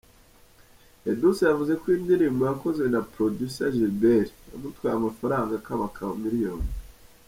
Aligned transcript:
Edouce 1.11 1.43
yavuze 1.49 1.73
ko 1.79 1.85
iyi 1.91 2.03
ndirimbo 2.05 2.41
yakozwe 2.49 2.85
na 2.93 3.01
Producer 3.13 3.69
Gilbert, 3.77 4.31
yamutwaye 4.51 4.93
amafaranga 4.95 5.51
akabakaba 5.55 6.11
miliyoni. 6.23 6.67